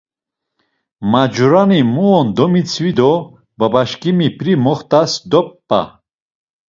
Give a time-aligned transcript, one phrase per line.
[1.11, 3.11] Macurani mu on domitzvi do
[3.59, 5.81] babaşǩimi p̌ri moxt̆as dop̌a.